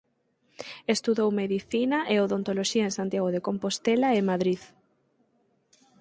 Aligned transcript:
Estudou 0.95 1.29
medicina 1.41 1.99
e 2.13 2.15
odontoloxía 2.25 2.83
en 2.89 2.93
Santiago 2.99 3.29
de 3.35 3.43
Compostela 3.47 4.09
e 4.17 4.19
Madrid. 4.31 4.61